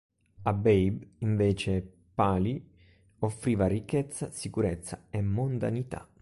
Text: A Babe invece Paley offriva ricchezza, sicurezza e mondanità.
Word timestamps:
A 0.41 0.53
Babe 0.53 1.09
invece 1.19 1.87
Paley 2.15 2.59
offriva 3.19 3.67
ricchezza, 3.67 4.31
sicurezza 4.31 5.03
e 5.11 5.21
mondanità. 5.21 6.09